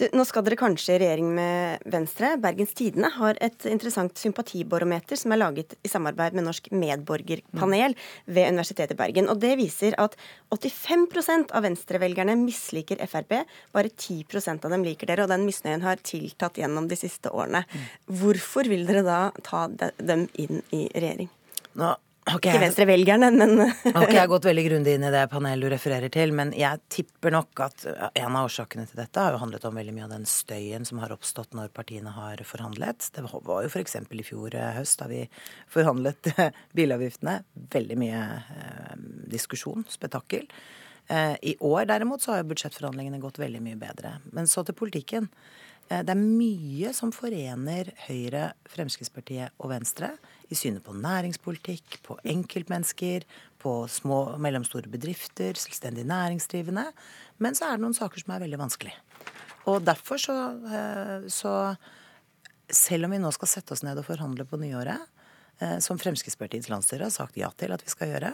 Du, 0.00 0.06
nå 0.16 0.24
skal 0.26 0.42
dere 0.46 0.58
kanskje 0.58 0.96
i 0.96 1.00
regjering 1.04 1.30
med 1.36 1.86
Venstre. 1.92 2.32
Bergens 2.42 2.74
Tidende 2.74 3.12
har 3.14 3.38
et 3.44 3.68
interessant 3.70 4.18
sympatibarometer 4.18 5.20
som 5.20 5.34
er 5.34 5.42
laget 5.44 5.76
i 5.86 5.92
samarbeid 5.92 6.34
med 6.34 6.48
Norsk 6.48 6.70
medborgerpanel 6.74 7.94
ved 8.26 8.50
Universitetet 8.50 8.96
i 8.96 9.00
Bergen. 9.04 9.30
Og 9.30 9.38
det 9.42 9.54
viser 9.60 9.94
at 10.02 10.18
85% 10.50 11.54
av 11.54 11.66
venstrevelgerne 11.68 12.34
misliker 12.42 12.98
Frp. 13.06 13.42
Bare 13.76 13.92
10% 13.92 14.66
av 14.66 14.74
dem 14.74 14.86
liker 14.86 15.12
dere, 15.12 15.28
og 15.28 15.30
den 15.30 15.46
misnøyen 15.46 15.86
har 15.86 16.02
tiltatt 16.02 16.58
gjennom 16.58 16.90
de 16.90 16.98
siste 16.98 17.30
årene. 17.30 17.62
Hvorfor 18.10 18.66
vil 18.72 18.88
dere 18.88 19.06
da 19.06 19.20
ta 19.46 19.68
dem 19.70 20.26
inn 20.34 20.64
i 20.74 20.88
regjering? 20.90 21.30
Nå 21.78 21.94
Okay. 22.22 22.52
Ikke 22.52 22.60
Venstre-velgerne, 22.62 23.28
men 23.34 23.64
Ok, 23.64 24.12
Jeg 24.12 24.20
har 24.20 24.28
gått 24.30 24.44
veldig 24.46 24.62
grundig 24.68 24.92
inn 24.94 25.06
i 25.08 25.10
det 25.10 25.24
panelet 25.32 25.66
du 25.66 25.72
refererer 25.72 26.12
til, 26.12 26.30
men 26.38 26.52
jeg 26.54 26.78
tipper 26.92 27.34
nok 27.34 27.62
at 27.64 27.86
en 27.88 28.36
av 28.38 28.46
årsakene 28.46 28.84
til 28.86 29.00
dette 29.00 29.24
har 29.24 29.34
jo 29.34 29.40
handlet 29.42 29.66
om 29.66 29.74
veldig 29.74 29.94
mye 29.96 30.04
av 30.06 30.14
den 30.14 30.26
støyen 30.30 30.86
som 30.86 31.00
har 31.02 31.10
oppstått 31.14 31.56
når 31.58 31.72
partiene 31.74 32.12
har 32.14 32.44
forhandlet. 32.46 33.08
Det 33.16 33.24
var 33.26 33.66
jo 33.66 33.72
f.eks. 33.72 33.98
I 34.06 34.26
fjor 34.28 34.54
eh, 34.54 34.70
høst 34.78 35.02
da 35.02 35.08
vi 35.10 35.24
forhandlet 35.72 36.30
bilavgiftene. 36.78 37.40
Veldig 37.74 37.98
mye 37.98 38.22
eh, 38.38 38.94
diskusjon, 39.34 39.82
spetakkel. 39.90 40.46
Eh, 41.10 41.34
I 41.42 41.56
år 41.58 41.90
derimot 41.90 42.22
så 42.22 42.36
har 42.36 42.44
jo 42.44 42.52
budsjettforhandlingene 42.52 43.18
gått 43.22 43.42
veldig 43.42 43.64
mye 43.66 43.82
bedre. 43.82 44.20
Men 44.30 44.46
så 44.46 44.62
til 44.62 44.78
politikken. 44.78 45.26
Eh, 45.88 46.04
det 46.06 46.14
er 46.14 46.22
mye 46.22 46.94
som 46.96 47.10
forener 47.14 47.90
Høyre, 48.06 48.52
Fremskrittspartiet 48.70 49.58
og 49.58 49.72
Venstre 49.74 50.14
i 50.50 50.58
synet 50.58 50.84
på 50.84 50.94
næringspolitikk, 50.96 52.00
på 52.06 52.18
enkeltmennesker, 52.34 53.26
på 53.62 53.74
små 53.90 54.18
og 54.34 54.42
mellomstore 54.42 54.90
bedrifter, 54.90 55.58
selvstendig 55.58 56.04
næringsdrivende. 56.08 56.88
Men 57.42 57.58
så 57.58 57.68
er 57.68 57.78
det 57.78 57.84
noen 57.86 57.96
saker 57.96 58.22
som 58.24 58.34
er 58.34 58.44
veldig 58.44 58.60
vanskelig. 58.60 58.94
Og 59.70 59.84
derfor 59.86 60.18
så, 60.18 60.38
eh, 60.66 61.28
så 61.28 61.76
Selv 62.72 63.04
om 63.04 63.10
vi 63.10 63.18
nå 63.18 63.30
skal 63.34 63.48
sette 63.48 63.72
oss 63.74 63.82
ned 63.82 63.98
og 63.98 64.06
forhandle 64.06 64.46
på 64.48 64.56
nyåret, 64.56 64.96
eh, 65.60 65.78
som 65.78 65.98
Fremskrittspartiets 65.98 66.70
landsstyre 66.70 67.04
har 67.04 67.10
sagt 67.10 67.36
ja 67.36 67.50
til 67.50 67.70
at 67.70 67.82
vi 67.84 67.90
skal 67.90 68.08
gjøre, 68.08 68.30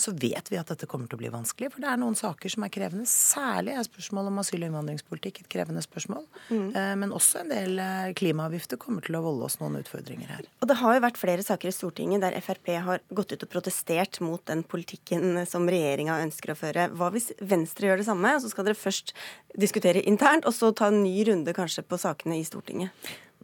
så 0.00 0.14
vet 0.16 0.50
vi 0.50 0.58
at 0.60 0.70
dette 0.72 0.88
kommer 0.90 1.10
til 1.10 1.18
å 1.18 1.20
bli 1.22 1.30
vanskelig. 1.32 1.70
For 1.74 1.84
det 1.84 1.90
er 1.92 2.00
noen 2.00 2.16
saker 2.18 2.52
som 2.52 2.66
er 2.66 2.72
krevende. 2.72 3.06
Særlig 3.08 3.76
er 3.76 3.86
spørsmålet 3.86 4.32
om 4.32 4.40
asyl- 4.42 4.60
og 4.60 4.68
innvandringspolitikk 4.68 5.42
et 5.42 5.50
krevende 5.52 5.82
spørsmål. 5.84 6.26
Mm. 6.48 6.66
Eh, 6.68 6.92
men 7.02 7.14
også 7.16 7.42
en 7.42 7.52
del 7.52 7.80
eh, 7.82 8.10
klimaavgifter 8.18 8.80
kommer 8.80 9.04
til 9.06 9.18
å 9.18 9.22
volde 9.24 9.46
oss 9.48 9.58
noen 9.62 9.78
utfordringer 9.80 10.34
her. 10.34 10.50
Og 10.60 10.70
det 10.70 10.78
har 10.82 10.96
jo 10.96 11.04
vært 11.06 11.20
flere 11.20 11.46
saker 11.46 11.70
i 11.70 11.76
Stortinget 11.76 12.24
der 12.24 12.38
Frp 12.44 12.72
har 12.88 13.04
gått 13.14 13.34
ut 13.34 13.46
og 13.46 13.52
protestert 13.52 14.20
mot 14.24 14.44
den 14.50 14.64
politikken 14.66 15.44
som 15.48 15.68
regjeringa 15.70 16.20
ønsker 16.26 16.54
å 16.54 16.58
føre. 16.58 16.90
Hva 16.96 17.10
hvis 17.14 17.30
Venstre 17.40 17.90
gjør 17.90 18.02
det 18.02 18.08
samme, 18.10 18.36
så 18.40 18.52
skal 18.52 18.68
dere 18.68 18.78
først 18.78 19.14
diskutere 19.58 20.04
internt, 20.06 20.46
og 20.46 20.54
så 20.54 20.70
ta 20.76 20.90
en 20.90 21.02
ny 21.04 21.16
runde 21.28 21.54
kanskje 21.56 21.84
på 21.86 21.98
sakene 22.00 22.38
i 22.38 22.46
Stortinget? 22.46 22.94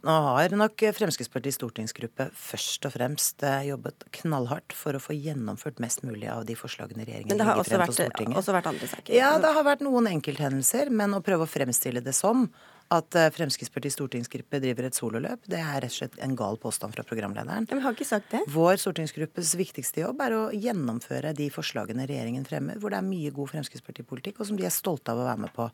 Nå 0.05 0.13
har 0.27 0.53
nok 0.53 0.83
Fremskrittspartiets 0.93 1.57
stortingsgruppe 1.57 2.27
først 2.37 2.85
og 2.85 2.93
fremst 2.93 3.41
eh, 3.45 3.65
jobbet 3.71 4.05
knallhardt 4.19 4.75
for 4.77 4.97
å 4.97 5.01
få 5.01 5.15
gjennomført 5.17 5.81
mest 5.81 6.03
mulig 6.05 6.29
av 6.29 6.45
de 6.45 6.53
forslagene 6.57 7.07
regjeringen 7.07 7.33
legger 7.39 7.65
frem 7.65 7.85
for 7.87 7.97
Stortinget. 7.97 8.17
Men 8.17 8.29
det 8.29 8.35
har 8.35 8.43
også 8.43 8.57
vært 8.59 8.69
andre 8.73 8.89
saker? 8.93 9.13
Ja, 9.17 9.31
det 9.41 9.53
har 9.57 9.65
vært 9.65 9.81
noen 9.85 10.09
enkelthendelser. 10.11 10.91
Men 10.93 11.17
å 11.17 11.21
prøve 11.25 11.47
å 11.47 11.49
fremstille 11.49 12.03
det 12.05 12.13
som 12.17 12.45
at 12.93 13.17
eh, 13.19 13.31
Fremskrittspartiets 13.35 13.97
stortingsgruppe 13.97 14.61
driver 14.63 14.87
et 14.87 14.95
sololøp, 14.95 15.49
det 15.49 15.59
er 15.59 15.81
rett 15.83 15.91
og 15.91 15.97
slett 15.97 16.21
en 16.23 16.37
gal 16.39 16.61
påstand 16.61 16.95
fra 16.95 17.03
programlederen. 17.07 17.67
Men 17.71 17.83
har 17.83 17.97
ikke 17.97 18.07
sagt 18.07 18.29
det. 18.35 18.43
Vår 18.53 18.77
stortingsgruppes 18.83 19.55
viktigste 19.59 20.05
jobb 20.05 20.21
er 20.23 20.37
å 20.37 20.43
gjennomføre 20.53 21.33
de 21.37 21.49
forslagene 21.53 22.07
regjeringen 22.07 22.45
fremmer, 22.47 22.79
hvor 22.79 22.93
det 22.93 23.01
er 23.01 23.09
mye 23.09 23.33
god 23.35 23.51
Fremskrittspartipolitikk, 23.55 24.39
og 24.39 24.51
som 24.51 24.61
de 24.61 24.69
er 24.69 24.73
stolte 24.77 25.11
av 25.11 25.25
å 25.25 25.27
være 25.27 25.43
med 25.47 25.55
på. 25.57 25.67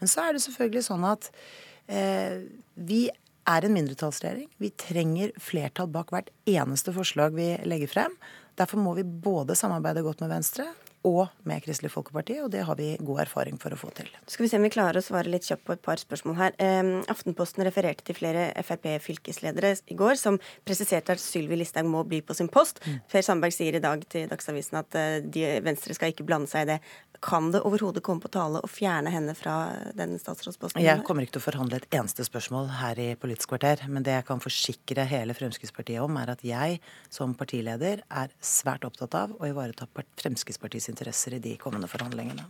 Men 0.00 0.10
så 0.10 0.26
er 0.26 0.34
det 0.34 0.42
selvfølgelig 0.48 0.86
sånn 0.88 1.06
at 1.06 1.30
eh, 1.92 2.42
vi 2.74 3.04
er 3.48 3.66
en 3.66 3.76
mindretallsregjering. 3.76 4.48
Vi 4.62 4.72
trenger 4.80 5.34
flertall 5.42 5.90
bak 5.92 6.12
hvert 6.14 6.32
eneste 6.50 6.94
forslag 6.96 7.36
vi 7.36 7.52
legger 7.68 7.92
frem. 7.92 8.18
Derfor 8.56 8.80
må 8.80 8.96
vi 8.96 9.04
både 9.04 9.56
samarbeide 9.58 10.04
godt 10.06 10.22
med 10.24 10.32
Venstre 10.32 10.70
og 11.06 11.28
med 11.46 11.62
Kristelig 11.62 11.92
Folkeparti, 11.92 12.38
og 12.42 12.50
det 12.50 12.64
har 12.66 12.78
vi 12.78 12.88
god 12.98 13.22
erfaring 13.26 13.60
for 13.62 13.74
å 13.74 13.78
få 13.78 13.92
til. 13.94 14.08
Skal 14.26 14.46
vi 14.46 14.50
se 14.50 14.58
om 14.58 14.64
vi 14.66 14.72
klarer 14.74 14.98
å 14.98 15.04
svare 15.04 15.30
litt 15.30 15.46
kjapt 15.46 15.62
på 15.66 15.76
et 15.76 15.82
par 15.84 16.00
spørsmål 16.02 16.38
her. 16.40 16.56
Aftenposten 17.12 17.62
refererte 17.66 18.02
til 18.06 18.18
flere 18.18 18.48
Frp-fylkesledere 18.66 19.74
i 19.92 19.98
går 19.98 20.18
som 20.18 20.40
presiserte 20.66 21.14
at 21.14 21.22
Sylvi 21.22 21.60
Listhaug 21.60 21.86
må 21.92 22.02
bli 22.08 22.22
på 22.26 22.34
sin 22.34 22.50
post. 22.52 22.82
Mm. 22.86 22.98
Per 23.12 23.26
Sandberg 23.26 23.54
sier 23.54 23.78
i 23.78 23.84
dag 23.84 24.02
til 24.10 24.26
Dagsavisen 24.30 24.80
at 24.82 24.98
eh, 24.98 25.20
de, 25.22 25.46
Venstre 25.66 25.94
skal 25.96 26.10
ikke 26.10 26.26
blande 26.26 26.50
seg 26.50 26.66
i 26.66 26.74
det. 26.74 26.80
Kan 27.24 27.50
det 27.54 27.62
overhodet 27.66 28.02
komme 28.04 28.22
på 28.22 28.30
tale 28.32 28.60
å 28.64 28.68
fjerne 28.70 29.10
henne 29.12 29.34
fra 29.38 29.56
den 29.96 30.16
statsrådsposten? 30.20 30.82
Jeg 30.82 31.02
kommer 31.06 31.26
ikke 31.26 31.36
til 31.36 31.42
å 31.42 31.46
forhandle 31.46 31.80
et 31.80 31.96
eneste 31.96 32.26
spørsmål 32.26 32.68
her 32.80 33.00
i 33.02 33.08
Politisk 33.20 33.52
kvarter. 33.54 33.84
Men 33.88 34.06
det 34.06 34.16
jeg 34.18 34.26
kan 34.28 34.42
forsikre 34.42 35.06
hele 35.08 35.36
Fremskrittspartiet 35.36 36.02
om, 36.04 36.18
er 36.20 36.34
at 36.34 36.44
jeg 36.46 36.80
som 37.12 37.34
partileder 37.38 38.04
er 38.06 38.34
svært 38.44 38.86
opptatt 38.88 39.16
av 39.18 39.34
å 39.38 39.48
ivareta 39.48 39.88
Fremskrittspartiets 40.20 40.90
interesser 40.92 41.38
i 41.38 41.42
de 41.42 41.56
kommende 41.60 41.90
forhandlingene. 41.90 42.46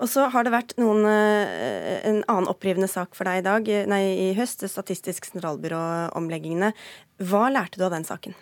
Og 0.00 0.08
så 0.08 0.26
har 0.32 0.46
det 0.46 0.54
vært 0.54 0.76
noen, 0.80 1.04
eh, 1.04 2.00
en 2.08 2.22
annen 2.24 2.48
opprivende 2.48 2.88
sak 2.88 3.14
for 3.14 3.28
deg 3.28 3.42
i 3.42 3.48
dag, 3.48 3.72
nei, 3.88 4.04
i 4.30 4.34
høst, 4.34 4.64
Statistisk 4.70 5.26
sentralbyrå-omleggingene. 5.28 6.72
Hva 7.20 7.48
lærte 7.52 7.76
du 7.76 7.84
av 7.84 7.92
den 7.92 8.04
saken? 8.08 8.34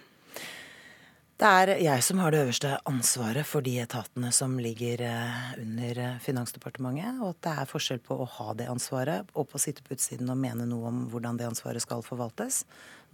Det 1.38 1.46
er 1.46 1.70
jeg 1.78 2.02
som 2.02 2.18
har 2.18 2.34
det 2.34 2.40
øverste 2.42 2.72
ansvaret 2.90 3.46
for 3.46 3.62
de 3.62 3.76
etatene 3.78 4.32
som 4.34 4.56
ligger 4.58 5.04
eh, 5.06 5.50
under 5.62 6.00
eh, 6.02 6.16
Finansdepartementet. 6.24 7.20
Og 7.22 7.36
at 7.36 7.42
det 7.46 7.52
er 7.62 7.68
forskjell 7.70 8.00
på 8.02 8.16
å 8.18 8.26
ha 8.38 8.54
det 8.58 8.66
ansvaret 8.72 9.30
og 9.38 9.46
på 9.46 9.54
å 9.54 9.62
sitte 9.62 9.84
på 9.86 9.94
utsiden 9.94 10.32
og 10.34 10.40
mene 10.40 10.66
noe 10.66 10.90
om 10.90 11.04
hvordan 11.12 11.38
det 11.38 11.46
ansvaret 11.46 11.84
skal 11.84 12.02
forvaltes. 12.02 12.64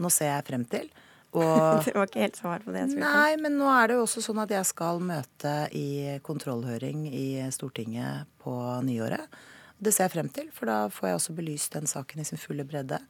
Nå 0.01 0.09
ser 0.09 0.33
jeg 0.33 0.49
frem 0.49 0.65
til 0.73 0.89
og, 1.35 1.83
det 1.85 1.95
var 1.97 2.09
ikke 2.09 2.23
helt 2.23 2.39
svar 2.39 2.63
på 2.65 2.75
det. 2.75 2.87
Nei, 3.01 3.35
men 3.43 3.59
nå 3.59 3.67
er 3.73 3.91
det 3.91 3.99
jo 3.99 4.05
også 4.07 4.23
sånn 4.23 4.41
at 4.45 4.55
jeg 4.55 4.69
skal 4.71 5.03
møte 5.03 5.55
i 5.75 6.17
kontrollhøring 6.25 7.09
i 7.11 7.27
Stortinget 7.55 8.31
på 8.45 8.55
nyåret. 8.87 9.43
Det 9.85 9.93
ser 9.93 10.07
jeg 10.07 10.15
frem 10.15 10.31
til, 10.33 10.49
for 10.55 10.71
da 10.71 10.85
får 10.93 11.11
jeg 11.11 11.19
også 11.19 11.35
belyst 11.37 11.75
den 11.75 11.91
saken 11.91 12.23
i 12.23 12.27
sin 12.29 12.41
fulle 12.41 12.65
bredde. 12.69 13.01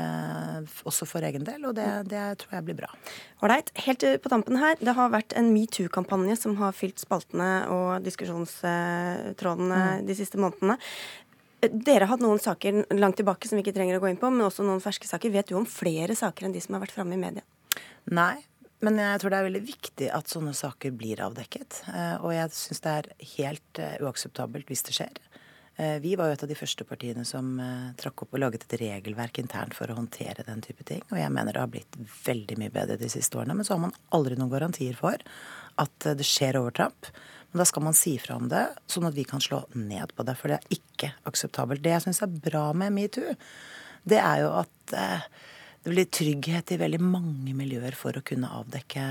Eh, 0.00 0.60
også 0.88 1.04
for 1.04 1.24
egen 1.26 1.44
del, 1.44 1.66
og 1.68 1.74
det, 1.76 1.86
det 2.08 2.22
tror 2.40 2.56
jeg 2.56 2.66
blir 2.68 2.78
bra. 2.78 2.88
Ålreit. 3.44 3.72
Helt 3.84 4.06
på 4.24 4.32
tampen 4.32 4.56
her, 4.60 4.78
det 4.80 4.94
har 4.96 5.10
vært 5.12 5.34
en 5.36 5.50
metoo-kampanje 5.52 6.38
som 6.40 6.56
har 6.62 6.72
fylt 6.76 7.02
spaltene 7.02 7.50
og 7.72 8.06
diskusjonstrådene 8.06 9.82
mm. 9.82 10.06
de 10.08 10.16
siste 10.16 10.40
månedene. 10.40 10.78
Dere 11.62 12.06
har 12.06 12.16
hatt 12.16 12.24
noen 12.24 12.40
saker 12.42 12.80
langt 12.96 13.20
tilbake 13.20 13.46
som 13.46 13.58
vi 13.58 13.62
ikke 13.66 13.76
trenger 13.76 14.00
å 14.00 14.02
gå 14.02 14.08
inn 14.10 14.18
på, 14.18 14.32
men 14.32 14.48
også 14.48 14.64
noen 14.66 14.82
ferske 14.82 15.06
saker. 15.06 15.30
Vet 15.34 15.52
du 15.52 15.58
om 15.60 15.68
flere 15.68 16.16
saker 16.18 16.48
enn 16.48 16.56
de 16.56 16.62
som 16.64 16.74
har 16.74 16.82
vært 16.82 16.96
framme 16.96 17.14
i 17.14 17.20
media? 17.20 17.44
Nei, 18.10 18.40
men 18.82 18.98
jeg 18.98 19.20
tror 19.22 19.30
det 19.30 19.38
er 19.38 19.46
veldig 19.46 19.62
viktig 19.68 20.08
at 20.10 20.32
sånne 20.32 20.56
saker 20.58 20.96
blir 20.98 21.22
avdekket. 21.22 21.84
Eh, 21.92 22.16
og 22.18 22.32
jeg 22.34 22.56
syns 22.56 22.82
det 22.82 22.96
er 22.96 23.10
helt 23.36 23.82
eh, 23.84 23.94
uakseptabelt 24.02 24.72
hvis 24.72 24.82
det 24.88 24.96
skjer. 24.96 25.20
Eh, 25.76 25.98
vi 26.00 26.16
var 26.16 26.28
jo 26.28 26.36
et 26.36 26.42
av 26.44 26.50
de 26.50 26.56
første 26.56 26.84
partiene 26.84 27.24
som 27.24 27.54
eh, 27.60 27.92
trakk 28.00 28.26
opp 28.26 28.36
og 28.36 28.42
laget 28.42 28.66
et 28.66 28.76
regelverk 28.82 29.38
internt 29.40 29.76
for 29.76 29.88
å 29.88 29.96
håndtere 29.96 30.44
den 30.44 30.60
type 30.64 30.84
ting. 30.88 31.00
Og 31.10 31.16
jeg 31.16 31.32
mener 31.32 31.54
det 31.54 31.62
har 31.62 31.70
blitt 31.72 31.96
veldig 32.26 32.58
mye 32.60 32.72
bedre 32.74 32.98
de 33.00 33.08
siste 33.12 33.38
årene. 33.40 33.56
Men 33.56 33.68
så 33.68 33.76
har 33.76 33.86
man 33.86 33.94
aldri 34.12 34.36
noen 34.36 34.52
garantier 34.52 34.98
for 34.98 35.22
at 35.80 36.08
eh, 36.08 36.16
det 36.18 36.28
skjer 36.28 36.60
overtramp. 36.60 37.08
Men 37.52 37.62
da 37.62 37.68
skal 37.68 37.86
man 37.86 37.96
si 37.96 38.14
fra 38.20 38.36
om 38.40 38.50
det, 38.52 38.66
sånn 38.88 39.08
at 39.08 39.16
vi 39.16 39.24
kan 39.28 39.40
slå 39.44 39.64
ned 39.78 40.12
på 40.16 40.26
det. 40.28 40.36
For 40.40 40.52
det 40.52 40.60
er 40.60 40.76
ikke 40.76 41.14
akseptabelt. 41.28 41.84
Det 41.84 41.96
jeg 41.96 42.04
syns 42.06 42.22
er 42.24 42.36
bra 42.50 42.68
med 42.76 42.92
metoo, 42.96 43.32
det 44.08 44.18
er 44.18 44.42
jo 44.42 44.54
at 44.58 44.94
det 45.82 45.92
blir 45.92 46.08
trygghet 46.10 46.72
i 46.74 46.78
veldig 46.80 46.98
mange 47.04 47.52
miljøer 47.54 47.94
for 47.98 48.16
å 48.16 48.24
kunne 48.26 48.50
avdekke 48.56 49.04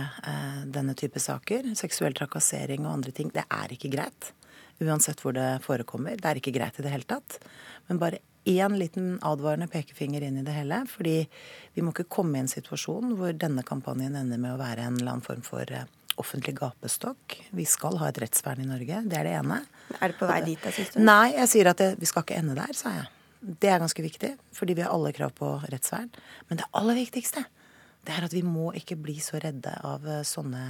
denne 0.73 0.95
type 0.99 1.21
saker. 1.21 1.69
Seksuell 1.79 2.17
trakassering 2.17 2.83
og 2.83 2.97
andre 2.97 3.13
ting. 3.15 3.29
Det 3.31 3.45
er 3.45 3.77
ikke 3.77 3.93
greit 3.93 4.33
uansett 4.81 5.21
hvor 5.23 5.35
det 5.37 5.61
forekommer. 5.65 6.17
Det 6.19 6.27
er 6.27 6.41
ikke 6.41 6.53
greit 6.55 6.79
i 6.79 6.85
det 6.85 6.91
hele 6.93 7.07
tatt. 7.09 7.39
Men 7.89 8.01
bare 8.01 8.21
én 8.49 8.77
liten 8.77 9.19
advarende 9.21 9.67
pekefinger 9.69 10.23
inn 10.25 10.39
i 10.41 10.45
det 10.45 10.55
hele. 10.55 10.83
Fordi 10.89 11.15
vi 11.73 11.85
må 11.85 11.93
ikke 11.93 12.09
komme 12.09 12.39
i 12.39 12.43
en 12.45 12.51
situasjon 12.51 13.15
hvor 13.19 13.33
denne 13.37 13.65
kampanjen 13.67 14.17
ender 14.17 14.41
med 14.41 14.55
å 14.55 14.61
være 14.61 14.87
en 14.87 14.99
eller 14.99 15.15
annen 15.15 15.25
form 15.25 15.43
for 15.45 15.65
eh, 15.69 15.87
offentlig 16.21 16.55
gapestokk. 16.59 17.37
Vi 17.55 17.65
skal 17.69 17.97
ha 18.01 18.09
et 18.11 18.19
rettsvern 18.21 18.63
i 18.63 18.69
Norge. 18.69 19.03
Det 19.09 19.17
er 19.19 19.29
det 19.29 19.37
ene. 19.39 19.61
Er 19.99 20.11
det 20.13 20.19
på 20.19 20.29
vei 20.29 20.41
dit, 20.45 20.61
da, 20.61 20.73
syns 20.75 20.93
du? 20.95 21.01
Nei, 21.05 21.33
jeg 21.37 21.53
sier 21.53 21.71
at 21.71 21.81
det, 21.81 21.93
vi 22.01 22.09
skal 22.09 22.25
ikke 22.25 22.41
ende 22.41 22.57
der, 22.57 22.73
sa 22.77 22.93
jeg. 22.97 23.09
Det 23.41 23.71
er 23.73 23.81
ganske 23.81 24.03
viktig, 24.05 24.35
fordi 24.53 24.75
vi 24.77 24.83
har 24.85 24.93
alle 24.93 25.13
krav 25.17 25.33
på 25.37 25.55
rettsvern. 25.71 26.11
Men 26.49 26.61
det 26.61 26.67
aller 26.77 26.99
viktigste, 26.99 27.45
det 28.05 28.13
er 28.13 28.27
at 28.27 28.35
vi 28.35 28.43
må 28.45 28.69
ikke 28.77 28.99
bli 29.01 29.17
så 29.21 29.41
redde 29.41 29.73
av 29.87 30.05
eh, 30.05 30.25
sånne 30.27 30.65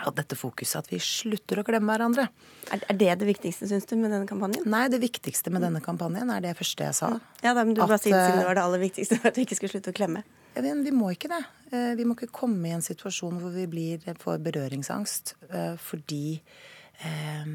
at 0.00 0.16
dette 0.16 0.36
fokuset, 0.38 0.80
at 0.80 0.90
vi 0.90 0.98
slutter 1.02 1.60
å 1.60 1.64
glemme 1.66 1.92
hverandre. 1.92 2.26
Er 2.72 2.96
det 2.96 3.10
det 3.20 3.28
viktigste, 3.28 3.68
syns 3.70 3.86
du, 3.88 3.94
med 4.00 4.10
denne 4.10 4.26
kampanjen? 4.28 4.64
Nei, 4.70 4.86
det 4.92 5.02
viktigste 5.02 5.52
med 5.52 5.64
denne 5.66 5.82
kampanjen 5.84 6.32
er 6.32 6.42
det 6.44 6.54
første 6.58 6.88
jeg 6.88 6.96
sa. 6.96 7.12
Ja, 7.44 7.52
da, 7.52 7.64
men 7.66 7.76
du 7.76 7.82
at, 7.84 7.90
bare 7.90 8.00
sier 8.00 8.16
siden 8.16 8.40
det 8.40 8.48
var 8.48 8.58
det 8.58 8.64
aller 8.64 8.82
viktigste, 8.82 9.20
at 9.28 9.38
vi 9.38 9.46
ikke 9.46 9.58
skulle 9.60 9.76
slutte 9.76 9.92
å 9.92 9.98
klemme. 10.00 10.24
Ja, 10.56 10.64
men 10.64 10.82
vi 10.86 10.92
må 10.96 11.12
ikke 11.12 11.30
det. 11.32 11.42
Eh, 11.70 11.92
vi 11.98 12.06
må 12.08 12.16
ikke 12.16 12.32
komme 12.34 12.68
i 12.70 12.74
en 12.74 12.84
situasjon 12.84 13.40
hvor 13.42 13.54
vi 13.54 13.68
blir 13.70 14.04
får 14.20 14.42
berøringsangst 14.44 15.34
eh, 15.48 15.74
fordi 15.80 16.26
eh, 17.04 17.50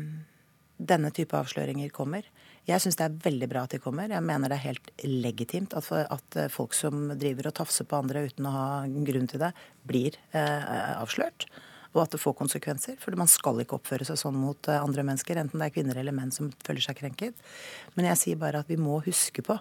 denne 0.77 1.11
type 1.13 1.37
avsløringer 1.37 1.89
kommer. 1.93 2.27
Jeg 2.67 2.83
syns 2.83 2.99
det 2.99 3.05
er 3.07 3.21
veldig 3.23 3.47
bra 3.49 3.63
at 3.65 3.73
de 3.73 3.79
kommer. 3.81 4.11
Jeg 4.11 4.25
mener 4.25 4.51
det 4.51 4.59
er 4.59 4.67
helt 4.67 4.91
legitimt 5.05 5.73
at, 5.77 5.87
at 5.89 6.37
folk 6.53 6.75
som 6.75 7.09
driver 7.15 7.49
og 7.49 7.57
tafser 7.61 7.87
på 7.87 7.97
andre 7.97 8.25
uten 8.27 8.49
å 8.49 8.53
ha 8.53 8.67
grunn 9.07 9.29
til 9.31 9.41
det, 9.41 9.53
blir 9.87 10.19
eh, 10.35 10.93
avslørt 10.99 11.47
og 11.97 12.05
at 12.05 12.15
det 12.15 12.21
får 12.21 12.37
konsekvenser. 12.39 12.97
For 13.01 13.17
man 13.19 13.29
skal 13.31 13.63
ikke 13.63 13.79
oppføre 13.79 14.07
seg 14.07 14.19
sånn 14.21 14.37
mot 14.39 14.69
eh, 14.71 14.81
andre 14.81 15.05
mennesker, 15.07 15.39
enten 15.41 15.61
det 15.61 15.69
er 15.69 15.75
kvinner 15.75 15.99
eller 15.99 16.15
menn 16.15 16.33
som 16.35 16.51
føler 16.65 16.83
seg 16.83 16.99
krenket. 17.01 17.47
Men 17.97 18.11
jeg 18.11 18.23
sier 18.23 18.41
bare 18.41 18.63
at 18.63 18.69
vi 18.69 18.79
må 18.79 19.01
huske 19.05 19.45
på 19.45 19.57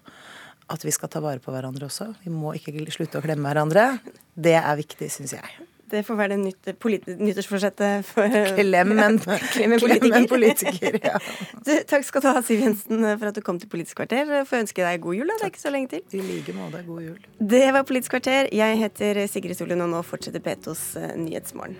at 0.66 0.82
vi 0.82 0.92
skal 0.94 1.10
ta 1.10 1.22
vare 1.22 1.42
på 1.42 1.54
hverandre 1.54 1.86
også. 1.86 2.10
Vi 2.24 2.32
må 2.34 2.56
ikke 2.58 2.74
slutte 2.94 3.20
å 3.20 3.24
klemme 3.24 3.48
hverandre. 3.48 3.96
Det 4.34 4.56
er 4.58 4.78
viktig, 4.78 5.08
syns 5.14 5.36
jeg. 5.36 5.66
Det 5.86 6.00
får 6.02 6.16
være 6.18 6.34
det 6.34 6.38
nytt, 6.40 7.10
nyttårsforsettet 7.20 8.06
for 8.08 8.32
Klem 8.56 8.92
en, 8.98 9.20
politiker. 9.84 10.26
politiker 10.34 10.98
ja. 10.98 11.20
du, 11.62 11.70
takk 11.86 12.06
skal 12.08 12.24
du 12.24 12.28
ha, 12.32 12.42
Siv 12.42 12.64
Jensen, 12.64 13.06
for 13.06 13.30
at 13.30 13.38
du 13.38 13.42
kom 13.46 13.60
til 13.62 13.70
Politisk 13.70 14.00
kvarter. 14.00 14.32
Får 14.50 14.64
ønske 14.64 14.82
deg 14.82 15.04
god 15.04 15.20
jul, 15.20 15.30
da. 15.30 15.38
Det 15.38 15.46
er 15.46 15.54
ikke 15.54 15.62
så 15.62 15.74
lenge 15.74 15.92
til. 15.94 16.02
I 16.10 16.24
like 16.26 16.56
måte. 16.58 16.82
God 16.88 17.04
jul. 17.06 17.20
Det 17.54 17.66
var 17.76 17.86
Politisk 17.86 18.16
kvarter. 18.16 18.50
Jeg 18.50 18.82
heter 18.82 19.26
Sigrid 19.30 19.58
Solund, 19.58 19.86
og 19.86 19.94
nå 19.94 20.02
fortsetter 20.06 20.42
P2s 20.42 20.88
Nyhetsmorgen. 21.22 21.78